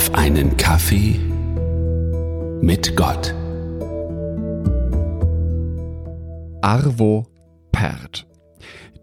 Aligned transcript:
auf 0.00 0.14
einen 0.14 0.56
Kaffee 0.56 1.20
mit 2.62 2.96
Gott. 2.96 3.34
Arvo 6.62 7.26
Pärt. 7.70 8.26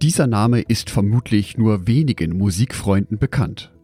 Dieser 0.00 0.26
Name 0.26 0.62
ist 0.62 0.88
vermutlich 0.88 1.58
nur 1.58 1.86
wenigen 1.86 2.38
Musikfreunden 2.38 3.18
bekannt. 3.18 3.74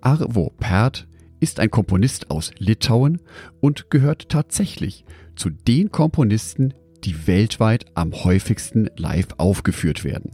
Arvo 0.00 0.54
Pärt 0.58 1.08
ist 1.40 1.60
ein 1.60 1.70
Komponist 1.70 2.30
aus 2.30 2.52
Litauen 2.56 3.20
und 3.60 3.90
gehört 3.90 4.30
tatsächlich 4.30 5.04
zu 5.36 5.50
den 5.50 5.90
Komponisten, 5.90 6.72
die 7.04 7.26
weltweit 7.26 7.84
am 7.92 8.14
häufigsten 8.14 8.88
live 8.96 9.28
aufgeführt 9.36 10.04
werden. 10.04 10.30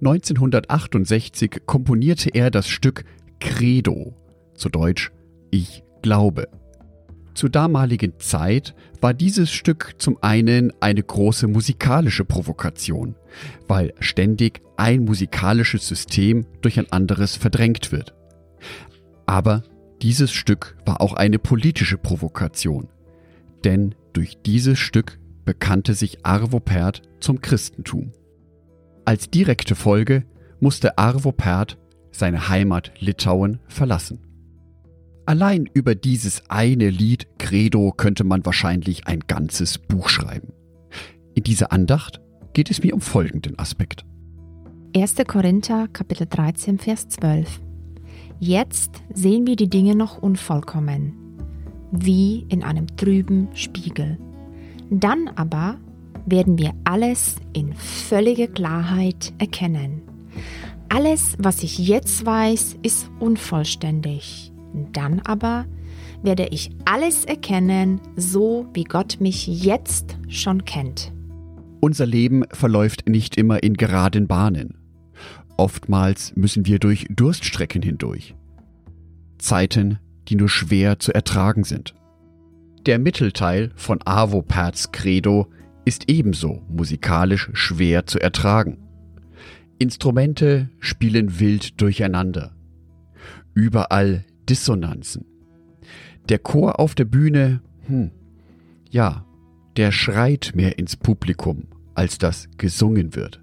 1968 0.00 1.66
komponierte 1.66 2.30
er 2.30 2.50
das 2.50 2.66
Stück 2.66 3.04
Credo, 3.40 4.14
zu 4.56 4.68
Deutsch 4.68 5.12
Ich 5.50 5.82
glaube. 6.02 6.48
Zur 7.34 7.50
damaligen 7.50 8.14
Zeit 8.18 8.74
war 9.02 9.12
dieses 9.12 9.52
Stück 9.52 9.94
zum 9.98 10.16
einen 10.22 10.72
eine 10.80 11.02
große 11.02 11.46
musikalische 11.48 12.24
Provokation, 12.24 13.14
weil 13.68 13.92
ständig 14.00 14.62
ein 14.78 15.04
musikalisches 15.04 15.86
System 15.86 16.46
durch 16.62 16.78
ein 16.78 16.90
anderes 16.90 17.36
verdrängt 17.36 17.92
wird. 17.92 18.14
Aber 19.26 19.64
dieses 20.00 20.32
Stück 20.32 20.76
war 20.86 21.00
auch 21.00 21.12
eine 21.12 21.38
politische 21.38 21.98
Provokation, 21.98 22.88
denn 23.64 23.94
durch 24.12 24.38
dieses 24.44 24.78
Stück 24.78 25.18
bekannte 25.44 25.94
sich 25.94 26.24
Arvo 26.24 26.60
Pärt 26.60 27.02
zum 27.20 27.40
Christentum. 27.40 28.12
Als 29.04 29.30
direkte 29.30 29.74
Folge 29.74 30.24
musste 30.58 30.96
Arvo 30.96 31.32
Pärt 31.32 31.78
seine 32.12 32.48
Heimat 32.48 32.92
Litauen 32.98 33.60
verlassen. 33.68 34.25
Allein 35.26 35.68
über 35.74 35.96
dieses 35.96 36.48
eine 36.50 36.88
Lied 36.88 37.26
Credo 37.38 37.92
könnte 37.96 38.22
man 38.22 38.46
wahrscheinlich 38.46 39.08
ein 39.08 39.20
ganzes 39.26 39.76
Buch 39.76 40.08
schreiben. 40.08 40.52
In 41.34 41.42
dieser 41.42 41.72
Andacht 41.72 42.20
geht 42.52 42.70
es 42.70 42.80
mir 42.80 42.94
um 42.94 43.00
folgenden 43.00 43.58
Aspekt. 43.58 44.04
1. 44.96 45.16
Korinther 45.26 45.88
Kapitel 45.88 46.28
13 46.30 46.78
Vers 46.78 47.08
12 47.08 47.60
Jetzt 48.38 49.02
sehen 49.12 49.48
wir 49.48 49.56
die 49.56 49.68
Dinge 49.68 49.96
noch 49.96 50.16
unvollkommen, 50.16 51.14
wie 51.90 52.46
in 52.48 52.62
einem 52.62 52.86
trüben 52.96 53.48
Spiegel. 53.52 54.18
Dann 54.90 55.28
aber 55.34 55.78
werden 56.24 56.56
wir 56.56 56.72
alles 56.84 57.34
in 57.52 57.74
völliger 57.74 58.46
Klarheit 58.46 59.32
erkennen. 59.38 60.02
Alles, 60.88 61.34
was 61.40 61.64
ich 61.64 61.78
jetzt 61.78 62.24
weiß, 62.24 62.76
ist 62.82 63.10
unvollständig. 63.18 64.52
Dann 64.92 65.20
aber 65.20 65.66
werde 66.22 66.48
ich 66.50 66.70
alles 66.84 67.24
erkennen, 67.24 68.00
so 68.16 68.66
wie 68.74 68.84
Gott 68.84 69.18
mich 69.20 69.46
jetzt 69.46 70.16
schon 70.28 70.64
kennt. 70.64 71.12
Unser 71.80 72.06
Leben 72.06 72.44
verläuft 72.50 73.08
nicht 73.08 73.36
immer 73.36 73.62
in 73.62 73.74
geraden 73.74 74.26
Bahnen. 74.26 74.74
Oftmals 75.56 76.34
müssen 76.36 76.66
wir 76.66 76.78
durch 76.78 77.06
Durststrecken 77.10 77.82
hindurch. 77.82 78.34
Zeiten, 79.38 79.98
die 80.28 80.36
nur 80.36 80.48
schwer 80.48 80.98
zu 80.98 81.14
ertragen 81.14 81.64
sind. 81.64 81.94
Der 82.86 82.98
Mittelteil 82.98 83.70
von 83.74 84.00
Avo 84.04 84.42
Perts 84.42 84.92
Credo 84.92 85.48
ist 85.84 86.10
ebenso 86.10 86.62
musikalisch 86.68 87.50
schwer 87.52 88.06
zu 88.06 88.18
ertragen. 88.20 88.78
Instrumente 89.78 90.70
spielen 90.80 91.38
wild 91.38 91.80
durcheinander. 91.80 92.54
Überall 93.54 94.24
Dissonanzen. 94.48 95.24
Der 96.28 96.38
Chor 96.38 96.80
auf 96.80 96.94
der 96.94 97.04
Bühne, 97.04 97.60
hm, 97.86 98.10
ja, 98.90 99.24
der 99.76 99.92
schreit 99.92 100.52
mehr 100.54 100.78
ins 100.78 100.96
Publikum, 100.96 101.68
als 101.94 102.18
das 102.18 102.48
gesungen 102.56 103.14
wird. 103.14 103.42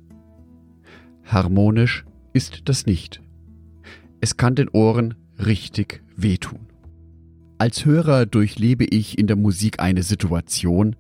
Harmonisch 1.23 2.05
ist 2.33 2.63
das 2.65 2.85
nicht. 2.85 3.21
Es 4.19 4.37
kann 4.37 4.55
den 4.55 4.69
Ohren 4.69 5.15
richtig 5.37 6.03
wehtun. 6.15 6.59
Als 7.57 7.85
Hörer 7.85 8.25
durchlebe 8.25 8.85
ich 8.85 9.17
in 9.17 9.27
der 9.27 9.35
Musik 9.35 9.79
eine 9.79 10.03
Situation, 10.03 10.95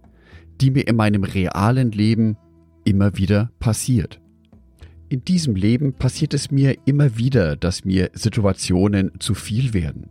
die 0.61 0.71
mir 0.71 0.87
in 0.87 0.95
meinem 0.95 1.23
realen 1.23 1.91
Leben 1.91 2.37
immer 2.85 3.17
wieder 3.17 3.51
passiert. 3.59 4.21
In 5.09 5.23
diesem 5.23 5.55
Leben 5.55 5.93
passiert 5.93 6.33
es 6.33 6.51
mir 6.51 6.77
immer 6.85 7.17
wieder, 7.17 7.55
dass 7.55 7.85
mir 7.85 8.09
Situationen 8.13 9.11
zu 9.19 9.35
viel 9.35 9.73
werden, 9.73 10.09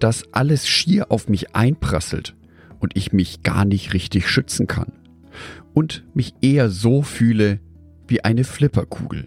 dass 0.00 0.32
alles 0.32 0.66
schier 0.66 1.10
auf 1.10 1.28
mich 1.28 1.54
einprasselt 1.54 2.34
und 2.80 2.96
ich 2.96 3.12
mich 3.12 3.42
gar 3.42 3.64
nicht 3.64 3.94
richtig 3.94 4.28
schützen 4.28 4.66
kann 4.66 4.92
und 5.72 6.04
mich 6.14 6.34
eher 6.40 6.70
so 6.70 7.02
fühle 7.02 7.60
wie 8.06 8.24
eine 8.24 8.44
Flipperkugel, 8.44 9.26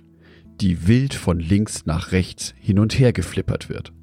die 0.61 0.87
wild 0.87 1.13
von 1.13 1.39
links 1.39 1.85
nach 1.85 2.11
rechts 2.11 2.53
hin 2.59 2.79
und 2.79 2.97
her 2.97 3.13
geflippert 3.13 3.69
wird. 3.69 3.93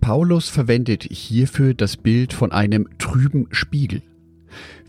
Paulus 0.00 0.48
verwendet 0.48 1.02
hierfür 1.10 1.74
das 1.74 1.96
Bild 1.96 2.32
von 2.32 2.52
einem 2.52 2.88
trüben 2.98 3.48
Spiegel. 3.50 4.02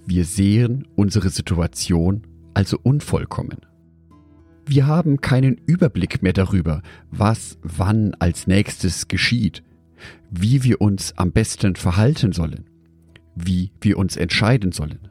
Wir 0.06 0.26
sehen 0.26 0.88
unsere 0.96 1.30
Situation 1.30 2.22
also 2.54 2.80
unvollkommen. 2.82 3.60
Wir 4.70 4.86
haben 4.86 5.22
keinen 5.22 5.56
Überblick 5.66 6.22
mehr 6.22 6.34
darüber, 6.34 6.82
was 7.10 7.58
wann 7.64 8.14
als 8.20 8.48
nächstes 8.48 9.08
geschieht, 9.08 9.64
wie 10.30 10.62
wir 10.64 10.82
uns 10.82 11.18
am 11.18 11.32
besten 11.32 11.78
verhalten 11.78 12.34
sollen, 12.34 12.66
wie 13.34 13.72
wir 13.80 13.98
uns 13.98 14.18
entscheiden 14.18 14.74
sollen. 14.74 15.08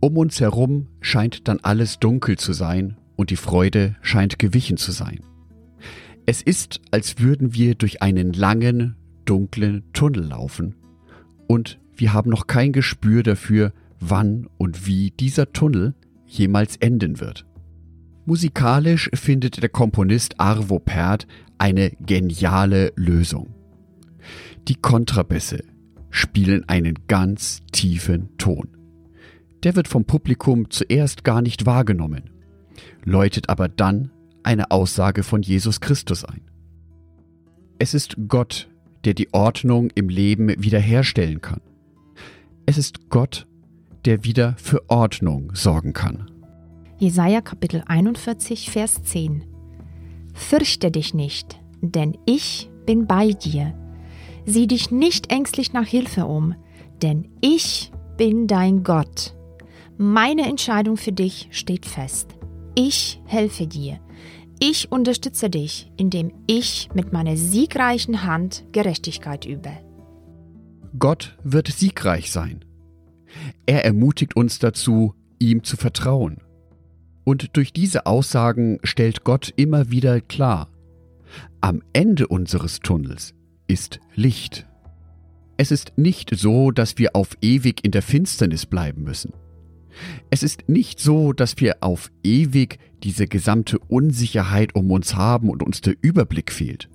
Um 0.00 0.16
uns 0.16 0.40
herum 0.40 0.86
scheint 1.02 1.46
dann 1.46 1.60
alles 1.60 1.98
dunkel 1.98 2.38
zu 2.38 2.54
sein 2.54 2.96
und 3.16 3.28
die 3.28 3.36
Freude 3.36 3.96
scheint 4.00 4.38
gewichen 4.38 4.78
zu 4.78 4.92
sein. 4.92 5.20
Es 6.24 6.40
ist, 6.40 6.80
als 6.90 7.20
würden 7.20 7.52
wir 7.52 7.74
durch 7.74 8.00
einen 8.00 8.32
langen, 8.32 8.96
dunklen 9.26 9.84
Tunnel 9.92 10.24
laufen 10.24 10.74
und 11.48 11.78
wir 11.94 12.14
haben 12.14 12.30
noch 12.30 12.46
kein 12.46 12.72
Gespür 12.72 13.22
dafür, 13.22 13.74
wann 14.00 14.48
und 14.56 14.86
wie 14.86 15.10
dieser 15.10 15.52
Tunnel 15.52 15.94
jemals 16.26 16.76
enden 16.76 17.20
wird. 17.20 17.44
Musikalisch 18.28 19.08
findet 19.14 19.62
der 19.62 19.68
Komponist 19.68 20.40
Arvo 20.40 20.80
Pärt 20.80 21.28
eine 21.58 21.92
geniale 22.00 22.92
Lösung. 22.96 23.54
Die 24.66 24.74
Kontrabässe 24.74 25.62
spielen 26.10 26.68
einen 26.68 27.06
ganz 27.06 27.62
tiefen 27.70 28.36
Ton. 28.36 28.76
Der 29.62 29.76
wird 29.76 29.86
vom 29.86 30.06
Publikum 30.06 30.70
zuerst 30.70 31.22
gar 31.22 31.40
nicht 31.40 31.66
wahrgenommen, 31.66 32.30
läutet 33.04 33.48
aber 33.48 33.68
dann 33.68 34.10
eine 34.42 34.72
Aussage 34.72 35.22
von 35.22 35.42
Jesus 35.42 35.80
Christus 35.80 36.24
ein. 36.24 36.42
Es 37.78 37.94
ist 37.94 38.16
Gott, 38.26 38.68
der 39.04 39.14
die 39.14 39.32
Ordnung 39.34 39.90
im 39.94 40.08
Leben 40.08 40.48
wiederherstellen 40.60 41.40
kann. 41.40 41.60
Es 42.66 42.76
ist 42.76 43.08
Gott, 43.08 43.46
der 44.04 44.24
wieder 44.24 44.56
für 44.58 44.90
Ordnung 44.90 45.54
sorgen 45.54 45.92
kann. 45.92 46.28
Jesaja 46.98 47.42
Kapitel 47.42 47.82
41, 47.86 48.70
Vers 48.70 49.02
10 49.02 49.44
Fürchte 50.32 50.90
dich 50.90 51.12
nicht, 51.12 51.60
denn 51.82 52.16
ich 52.24 52.70
bin 52.86 53.06
bei 53.06 53.32
dir. 53.32 53.74
Sieh 54.46 54.66
dich 54.66 54.90
nicht 54.90 55.30
ängstlich 55.30 55.74
nach 55.74 55.86
Hilfe 55.86 56.24
um, 56.24 56.54
denn 57.02 57.28
ich 57.42 57.92
bin 58.16 58.46
dein 58.46 58.82
Gott. 58.82 59.34
Meine 59.98 60.46
Entscheidung 60.46 60.96
für 60.96 61.12
dich 61.12 61.48
steht 61.50 61.84
fest. 61.84 62.34
Ich 62.74 63.20
helfe 63.26 63.66
dir. 63.66 64.00
Ich 64.58 64.90
unterstütze 64.90 65.50
dich, 65.50 65.92
indem 65.98 66.32
ich 66.46 66.88
mit 66.94 67.12
meiner 67.12 67.36
siegreichen 67.36 68.22
Hand 68.22 68.64
Gerechtigkeit 68.72 69.44
übe. 69.44 69.72
Gott 70.98 71.36
wird 71.44 71.68
siegreich 71.68 72.30
sein. 72.30 72.64
Er 73.66 73.84
ermutigt 73.84 74.34
uns 74.34 74.58
dazu, 74.58 75.12
ihm 75.38 75.62
zu 75.62 75.76
vertrauen. 75.76 76.38
Und 77.26 77.56
durch 77.56 77.72
diese 77.72 78.06
Aussagen 78.06 78.78
stellt 78.84 79.24
Gott 79.24 79.52
immer 79.56 79.90
wieder 79.90 80.20
klar, 80.20 80.70
am 81.60 81.82
Ende 81.92 82.28
unseres 82.28 82.78
Tunnels 82.78 83.34
ist 83.66 83.98
Licht. 84.14 84.64
Es 85.56 85.72
ist 85.72 85.94
nicht 85.96 86.30
so, 86.36 86.70
dass 86.70 86.98
wir 86.98 87.16
auf 87.16 87.36
ewig 87.42 87.84
in 87.84 87.90
der 87.90 88.02
Finsternis 88.02 88.64
bleiben 88.64 89.02
müssen. 89.02 89.32
Es 90.30 90.44
ist 90.44 90.68
nicht 90.68 91.00
so, 91.00 91.32
dass 91.32 91.58
wir 91.58 91.78
auf 91.80 92.12
ewig 92.22 92.78
diese 93.02 93.26
gesamte 93.26 93.80
Unsicherheit 93.80 94.76
um 94.76 94.92
uns 94.92 95.16
haben 95.16 95.50
und 95.50 95.64
uns 95.64 95.80
der 95.80 95.96
Überblick 96.00 96.52
fehlt. 96.52 96.88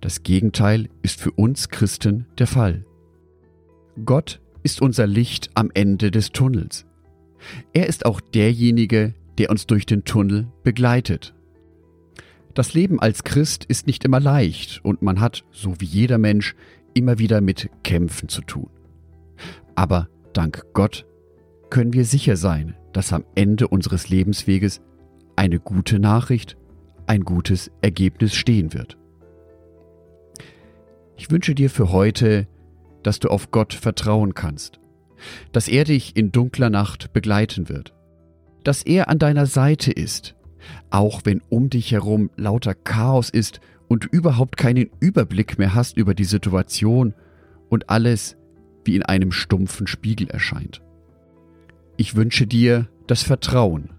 Das 0.00 0.22
Gegenteil 0.22 0.88
ist 1.02 1.20
für 1.20 1.32
uns 1.32 1.70
Christen 1.70 2.26
der 2.38 2.46
Fall. 2.46 2.84
Gott 4.04 4.40
ist 4.62 4.80
unser 4.80 5.08
Licht 5.08 5.50
am 5.54 5.72
Ende 5.74 6.12
des 6.12 6.30
Tunnels. 6.30 6.86
Er 7.72 7.86
ist 7.86 8.06
auch 8.06 8.20
derjenige, 8.20 9.14
der 9.38 9.50
uns 9.50 9.66
durch 9.66 9.86
den 9.86 10.04
Tunnel 10.04 10.48
begleitet. 10.62 11.34
Das 12.54 12.74
Leben 12.74 13.00
als 13.00 13.24
Christ 13.24 13.64
ist 13.64 13.86
nicht 13.86 14.04
immer 14.04 14.20
leicht 14.20 14.84
und 14.84 15.00
man 15.00 15.20
hat, 15.20 15.44
so 15.52 15.74
wie 15.78 15.86
jeder 15.86 16.18
Mensch, 16.18 16.54
immer 16.94 17.18
wieder 17.18 17.40
mit 17.40 17.70
Kämpfen 17.82 18.28
zu 18.28 18.42
tun. 18.42 18.68
Aber 19.74 20.08
dank 20.34 20.66
Gott 20.74 21.06
können 21.70 21.94
wir 21.94 22.04
sicher 22.04 22.36
sein, 22.36 22.76
dass 22.92 23.14
am 23.14 23.24
Ende 23.34 23.68
unseres 23.68 24.10
Lebensweges 24.10 24.82
eine 25.36 25.58
gute 25.58 25.98
Nachricht, 25.98 26.58
ein 27.06 27.24
gutes 27.24 27.70
Ergebnis 27.80 28.34
stehen 28.34 28.74
wird. 28.74 28.98
Ich 31.16 31.30
wünsche 31.30 31.54
dir 31.54 31.70
für 31.70 31.90
heute, 31.90 32.46
dass 33.02 33.18
du 33.18 33.28
auf 33.28 33.50
Gott 33.50 33.72
vertrauen 33.72 34.34
kannst, 34.34 34.78
dass 35.52 35.68
er 35.68 35.84
dich 35.84 36.16
in 36.16 36.32
dunkler 36.32 36.70
Nacht 36.70 37.12
begleiten 37.12 37.68
wird, 37.68 37.94
dass 38.64 38.82
er 38.82 39.08
an 39.08 39.18
deiner 39.18 39.46
Seite 39.46 39.92
ist, 39.92 40.34
auch 40.90 41.22
wenn 41.24 41.42
um 41.48 41.70
dich 41.70 41.92
herum 41.92 42.30
lauter 42.36 42.74
Chaos 42.74 43.30
ist 43.30 43.60
und 43.88 44.04
du 44.04 44.08
überhaupt 44.08 44.56
keinen 44.56 44.90
Überblick 45.00 45.58
mehr 45.58 45.74
hast 45.74 45.96
über 45.96 46.14
die 46.14 46.24
Situation 46.24 47.14
und 47.68 47.90
alles 47.90 48.36
wie 48.84 48.96
in 48.96 49.02
einem 49.02 49.32
stumpfen 49.32 49.86
Spiegel 49.86 50.28
erscheint. 50.28 50.82
Ich 51.96 52.16
wünsche 52.16 52.46
dir 52.46 52.88
das 53.06 53.22
Vertrauen, 53.22 53.90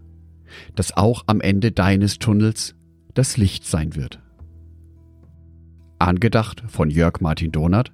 dass 0.75 0.95
auch 0.95 1.23
am 1.27 1.41
Ende 1.41 1.71
deines 1.71 2.19
Tunnels 2.19 2.75
das 3.13 3.37
Licht 3.37 3.65
sein 3.65 3.95
wird. 3.95 4.19
Angedacht 5.99 6.63
von 6.67 6.89
Jörg 6.89 7.21
Martin 7.21 7.51
Donath, 7.51 7.93